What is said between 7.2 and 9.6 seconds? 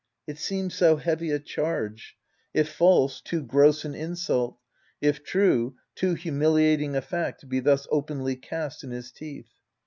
to be thus openly cast in his teeth.